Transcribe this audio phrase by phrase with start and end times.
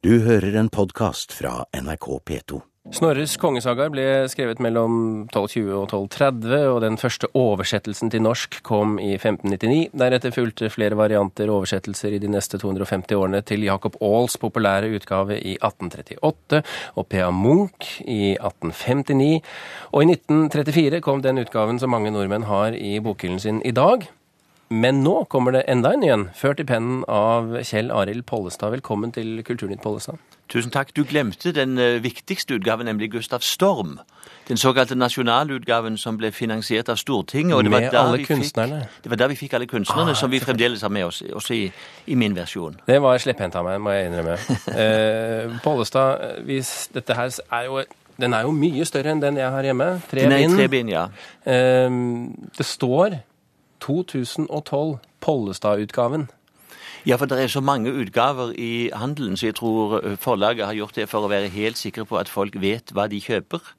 [0.00, 2.58] Du hører en podkast fra NRK P2.
[2.96, 4.94] Snorres kongesagaer ble skrevet mellom
[5.26, 9.90] 1220 og 1230, og den første oversettelsen til norsk kom i 1599.
[10.00, 14.88] Deretter fulgte flere varianter og oversettelser i de neste 250 årene til Jacob Aals populære
[14.96, 16.62] utgave i 1838
[16.96, 17.28] og P.A.
[17.28, 19.44] Munch i 1859.
[19.92, 24.08] Og i 1934 kom den utgaven som mange nordmenn har i bokhyllen sin i dag.
[24.70, 28.70] Men nå kommer det enda en igjen, ført i pennen av Kjell Arild Pollestad.
[28.70, 30.20] Velkommen til Kulturnytt, Pollestad.
[30.46, 30.92] Tusen takk.
[30.94, 33.96] Du glemte den uh, viktigste utgaven, nemlig Gustav Storm.
[34.46, 37.56] Den såkalte nasjonalutgaven som ble finansiert av Stortinget.
[37.56, 38.78] Og det med var der alle kunstnerne.
[38.84, 41.18] Fikk, det var der vi fikk alle kunstnerne, Ah, som vi fremdeles har med oss,
[41.22, 41.64] også i,
[42.06, 42.76] i min versjon.
[42.86, 44.36] Det var slepphendt av meg, må jeg innrømme.
[44.84, 47.82] Eh, Pollestad, hvis dette her er jo
[48.20, 49.88] den er jo mye større enn den jeg har hjemme.
[50.10, 51.08] Tre bind, ja.
[51.42, 51.90] Eh,
[52.58, 53.18] det står
[53.80, 56.28] 2012, Pollestad-utgaven.
[57.06, 60.76] Ja, for det er så mange utgaver i handelen, så jeg tror uh, forlaget har
[60.76, 63.72] gjort det for å være helt sikre på at folk vet hva de kjøper.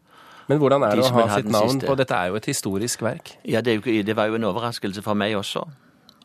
[0.50, 1.88] Men hvordan er De det å ha sitt navn siste.
[1.88, 3.36] på Dette er jo et historisk verk.
[3.46, 5.68] Ja, det, jo, det var jo en overraskelse for meg også.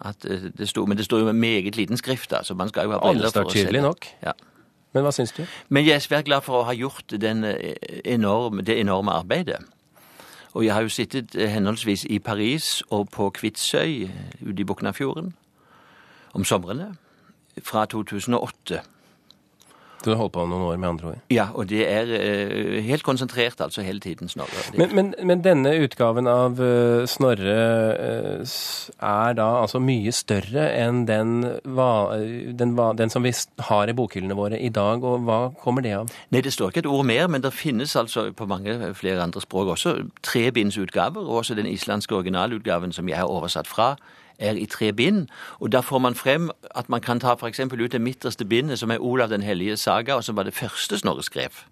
[0.00, 2.88] At uh, det sto, men det står jo med meget liten skrift, så man skal
[2.88, 3.82] jo ha briller for å se det.
[3.84, 4.08] nok.
[4.24, 4.32] Ja.
[4.96, 5.44] Men hva syns du?
[5.68, 7.76] Men jeg er svært glad for å ha gjort den eh,
[8.08, 9.60] enorme, det enorme arbeidet.
[10.56, 14.64] Og jeg har jo sittet eh, henholdsvis i Paris og på Kvitsøy eh, ute i
[14.64, 15.34] Buknafjorden
[16.32, 16.94] om somrene
[17.62, 18.80] fra 2008.
[20.06, 21.22] Du har holdt på noen år, med andre ord.
[21.34, 24.62] Ja, og det er uh, helt konsentrert altså hele tiden, Snorre.
[24.78, 27.56] Men, men, men denne utgaven av uh, Snorre
[27.98, 28.56] uh,
[29.02, 31.40] er da altså mye større enn den,
[31.76, 31.90] va,
[32.54, 33.34] den, va, den som vi
[33.66, 36.12] har i bokhyllene våre i dag, og hva kommer det av?
[36.30, 39.42] Nei, det står ikke et ord mer, men det finnes altså på mange flere andre
[39.42, 43.96] språk også trebindsutgaver, og også den islandske originalutgaven som jeg har oversatt fra,
[44.38, 45.26] er i tre bind.
[45.60, 48.90] Og da får man frem at man kan ta eksempel ut det midterste bindet, som
[48.90, 51.64] er Olav den hellige saga, og som var det første Snorre skrev.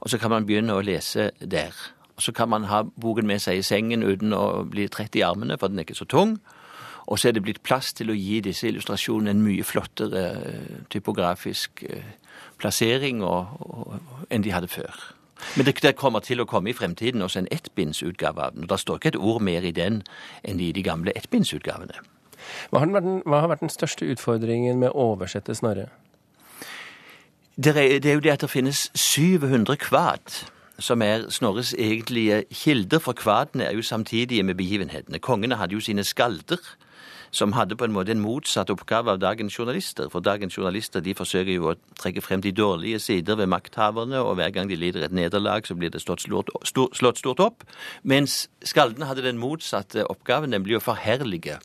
[0.00, 1.74] Og så kan man begynne å lese der.
[2.16, 5.24] Og så kan man ha boken med seg i sengen uten å bli trett i
[5.24, 6.38] armene, for den er ikke så tung.
[7.06, 10.78] Og så er det blitt plass til å gi disse illustrasjonene en mye flottere eh,
[10.90, 12.16] typografisk eh,
[12.58, 15.15] plassering og, og, enn de hadde før.
[15.56, 18.64] Men det, det kommer til å komme i fremtiden også en ettbindsutgave av den.
[18.64, 20.02] og Det står ikke et ord mer i den
[20.44, 22.00] enn i de gamle ettbindsutgavene.
[22.70, 25.88] Hva har, den hva har vært den største utfordringen med å oversette Snorre?
[27.56, 30.42] Det er, det er jo det at det finnes 700 kvad,
[30.78, 35.18] som er Snorres egentlige kilder, for kvadene er jo samtidige med begivenhetene.
[35.18, 36.60] Kongene hadde jo sine skalder,
[37.30, 40.08] som hadde på en måte en motsatt oppgave av dagens journalister.
[40.12, 44.38] For dagens journalister de forsøker jo å trekke frem de dårlige sider ved makthaverne, og
[44.38, 47.66] hver gang de lider et nederlag, så blir det slått slått stort opp.
[48.02, 51.60] Mens skaldene hadde den motsatte oppgaven, nemlig å forherlige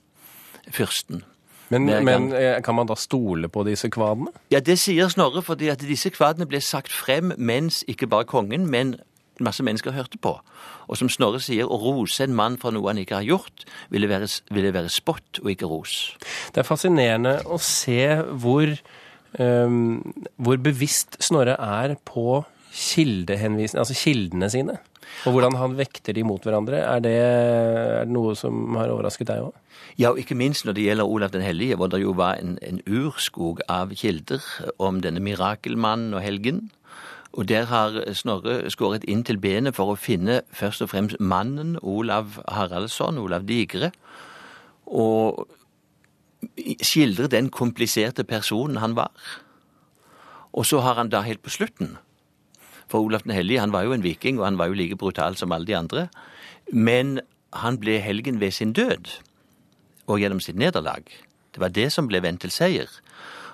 [0.72, 1.24] fyrsten.
[1.72, 4.34] Men, men eh, kan man da stole på disse kvadene?
[4.52, 8.68] Ja, det sier Snorre, fordi at disse kvadene ble sagt frem mens ikke bare kongen,
[8.68, 8.98] men
[9.42, 10.36] masse mennesker hørte på.
[10.92, 14.10] Og som Snorre sier, å rose en mann for noe han ikke har gjort, ville
[14.12, 15.96] være, ville være spott og ikke ros.
[16.52, 18.04] Det er fascinerende å se
[18.44, 18.76] hvor,
[19.40, 20.02] um,
[20.36, 24.78] hvor bevisst Snorre er på kildehenvisning, altså kildene sine.
[25.26, 26.80] Og hvordan han vekter de mot hverandre.
[26.82, 29.58] Er det, er det noe som har overrasket deg òg?
[30.00, 32.58] Ja, og ikke minst når det gjelder Olav den hellige, hvor det jo var en,
[32.66, 34.42] en urskog av kilder
[34.82, 36.70] om denne mirakelmannen og helgen.
[37.32, 41.78] Og der har Snorre skåret inn til benet for å finne først og fremst mannen
[41.82, 43.92] Olav Haraldsson, Olav Digre,
[44.86, 45.46] og
[46.84, 49.14] skildre den kompliserte personen han var.
[50.52, 51.96] Og så har han da helt på slutten
[52.92, 55.38] For Olav den hellige han var jo en viking, og han var jo like brutal
[55.40, 56.08] som alle de andre.
[56.72, 57.20] Men
[57.54, 59.18] han ble helgen ved sin død
[60.08, 61.08] og gjennom sitt nederlag.
[61.56, 62.90] Det var det som ble vendt til seier.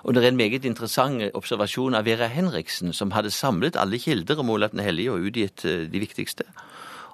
[0.04, 4.40] Og det er en meget interessant observasjon av Vera Henriksen, som hadde samlet alle kilder
[4.40, 6.46] om Olav den hellige og utgitt eh, de viktigste.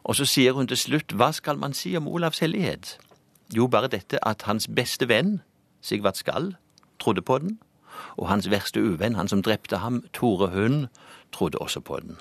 [0.03, 2.97] Og så sier hun til slutt, hva skal man si om Olavs hellighet?
[3.55, 5.39] Jo, bare dette at hans beste venn,
[5.81, 6.55] Sigvart Skall,
[6.99, 7.57] trodde på den,
[8.17, 10.87] og hans verste uvenn, han som drepte ham, Tore Hund,
[11.33, 12.17] trodde også på den.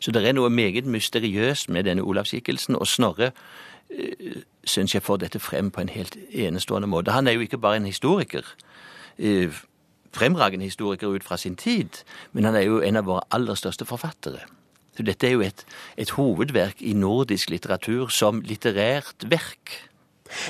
[0.00, 3.30] Så det er noe meget mysteriøst med denne Olavskikkelsen, og Snorre
[3.90, 7.14] eh, syns jeg får dette frem på en helt enestående måte.
[7.16, 8.46] Han er jo ikke bare en historiker,
[9.18, 9.62] eh,
[10.12, 13.84] fremragende historiker ut fra sin tid, men han er jo en av våre aller største
[13.84, 14.42] forfattere.
[14.96, 15.64] Så dette er jo et,
[15.96, 19.89] et hovedverk i nordisk litteratur som litterært verk.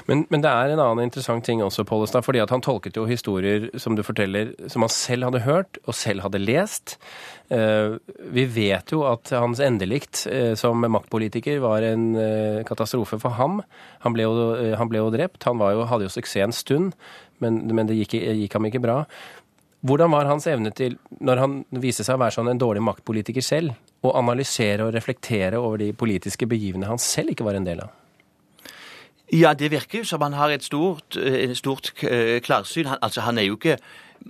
[0.09, 2.25] Men, men det er en annen interessant ting også, Pollestad.
[2.27, 5.97] fordi at han tolket jo historier som du forteller, som han selv hadde hørt og
[5.97, 6.99] selv hadde lest.
[7.51, 7.97] Eh,
[8.35, 13.61] vi vet jo at hans endelikt eh, som maktpolitiker var en eh, katastrofe for ham.
[14.05, 14.49] Han ble jo,
[14.79, 15.43] han ble jo drept.
[15.49, 16.97] Han jo, hadde jo suksess en stund,
[17.43, 19.03] men, men det gikk, gikk ham ikke bra.
[19.87, 23.45] Hvordan var hans evne til, når han viste seg å være sånn en dårlig maktpolitiker
[23.45, 27.81] selv, å analysere og reflektere over de politiske begivenhetene han selv ikke var en del
[27.87, 28.00] av?
[29.33, 31.93] Ja, det virker jo som han har et stort, et stort
[32.43, 32.87] klarsyn.
[32.87, 33.79] Han, altså, han er jo ikke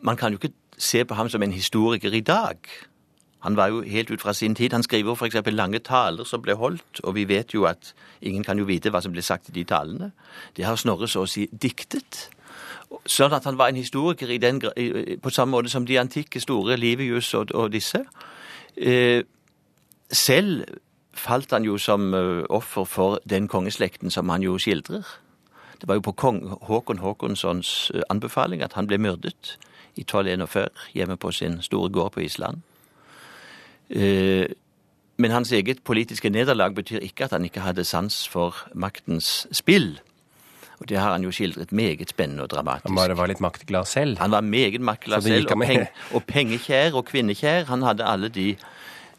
[0.02, 2.56] Man kan jo ikke se på ham som en historiker i dag.
[3.40, 4.72] Han var jo helt ut fra sin tid.
[4.72, 5.36] Han skriver f.eks.
[5.46, 9.00] lange taler som ble holdt, og vi vet jo at ingen kan jo vite hva
[9.00, 10.10] som ble sagt i de talene.
[10.56, 12.28] Det har Snorre så å si diktet.
[13.06, 14.60] Sånn at han var en historiker den,
[15.22, 18.02] på samme måte som de antikke store, Livius og, og disse.
[18.76, 19.22] Eh,
[20.12, 20.64] selv
[21.12, 25.06] falt han jo som eh, offer for den kongeslekten som han jo skildrer.
[25.80, 29.56] Det var jo på kong Håkon Håkonssons eh, anbefaling at han ble myrdet
[29.96, 32.60] i 1241 hjemme på sin store gård på Island.
[33.90, 34.46] Eh,
[35.20, 39.98] men hans eget politiske nederlag betyr ikke at han ikke hadde sans for maktens spill.
[40.80, 42.88] Og det har han jo skildret meget spennende og dramatisk.
[42.88, 44.16] Han bare var litt maktglad selv?
[44.18, 45.84] Han var meget maktglad selv, og, peng,
[46.16, 47.68] og pengekjær og kvinnekjær.
[47.68, 48.54] Han hadde alle de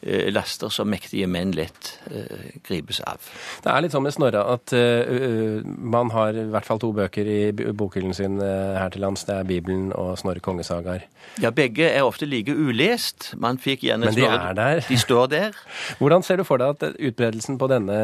[0.01, 3.21] laster som mektige menn lett uh, gripes av.
[3.61, 7.27] Det er litt sånn med Snorre at uh, man har i hvert fall to bøker
[7.29, 9.25] i bokhyllen sin her til lands.
[9.27, 11.05] Det er Bibelen og Snorre kongesagaer.
[11.43, 13.31] Ja, begge er ofte like ulest.
[13.41, 14.83] Man fikk gjerne Men de Snorre, er der.
[14.89, 15.61] De står der.
[16.01, 17.99] Hvordan ser du for deg at utbredelsen på denne,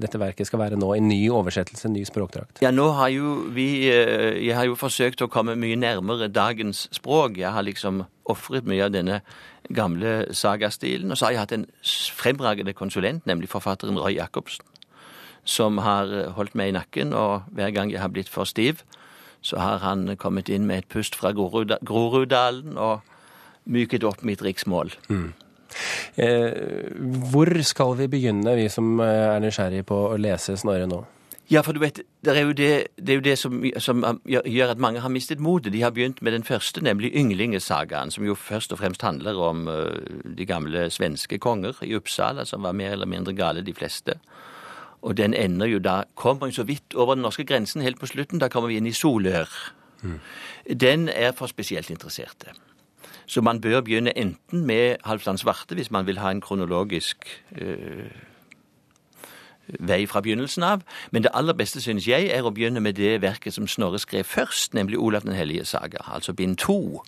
[0.00, 0.94] dette verket skal være nå?
[0.96, 2.62] En ny oversettelse, ny språkdrakt?
[2.64, 7.36] Ja, nå har jo vi Jeg har jo forsøkt å komme mye nærmere dagens språk.
[7.42, 9.20] Jeg har liksom ofret mye av denne
[9.74, 11.10] gamle sagastilen.
[11.10, 11.66] Og så har jeg hatt en
[12.16, 14.64] fremragende konsulent, nemlig forfatteren Roy Jacobsen,
[15.44, 18.84] som har eh, holdt meg i nakken, og hver gang jeg har blitt for stiv,
[19.42, 23.00] så har han kommet inn med et pust fra Groruddalen og
[23.64, 24.92] myket opp mitt riksmål.
[25.08, 25.32] Mm.
[26.16, 26.52] Eh,
[27.32, 31.02] hvor skal vi begynne, vi som eh, er nysgjerrige på å lese Snorre nå?
[31.50, 34.70] Ja, for du vet, det er jo det, det, er jo det som, som, gjør
[34.70, 35.72] at mange har mistet motet.
[35.72, 39.66] De har begynt med den første, nemlig Ynglingesagaen, som jo først og fremst handler om
[39.68, 39.90] uh,
[40.38, 44.14] de gamle svenske konger i Uppsala, som var mer eller mindre gale, de fleste.
[45.02, 48.38] Og den ender jo da Kommer så vidt over den norske grensen helt på slutten.
[48.38, 49.50] Da kommer vi inn i Solør.
[50.02, 50.20] Mm.
[50.80, 52.54] Den er for spesielt interesserte.
[53.26, 57.26] Så man bør begynne enten med Halvdan Svarte, hvis man vil ha en kronologisk
[57.60, 58.06] uh,
[59.80, 60.84] vei fra begynnelsen av.
[61.10, 64.24] Men det aller beste, synes jeg, er å begynne med det verket som Snorre skrev
[64.24, 67.02] først, nemlig Olav den hellige saga, altså bind to.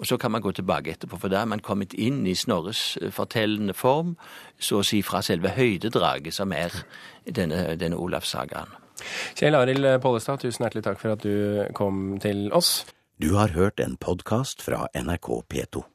[0.00, 2.96] Og så kan man gå tilbake etterpå, for da er man kommet inn i Snorres
[3.02, 4.14] eh, fortellende form,
[4.58, 6.72] så å si fra selve høydedraget som er
[7.28, 8.72] denne, denne Olavssagaen.
[9.36, 12.80] Kjell Arild Pollestad, tusen hjertelig takk for at du kom til oss.
[13.20, 15.90] Du har hørt en podkast fra NRK P2.